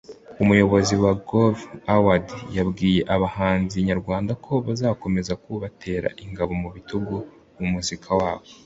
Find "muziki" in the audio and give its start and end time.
7.73-8.09